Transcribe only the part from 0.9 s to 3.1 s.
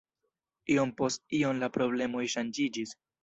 post iom la problemoj ŝanĝiĝis.